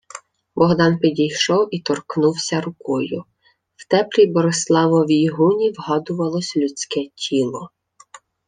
[0.55, 3.23] Богдан підійшов і торкнувся рукою.
[3.75, 7.69] В теплій Бориславовій гуні вгадувалось людське тіло.